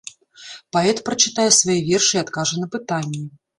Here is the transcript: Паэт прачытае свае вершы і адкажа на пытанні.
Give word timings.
Паэт 0.75 1.01
прачытае 1.09 1.45
свае 1.59 1.77
вершы 1.91 2.13
і 2.19 2.25
адкажа 2.25 2.55
на 2.65 2.73
пытанні. 2.79 3.25